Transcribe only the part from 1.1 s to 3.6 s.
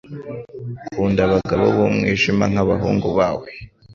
abagabo b'umwijima nk'abahungu bawe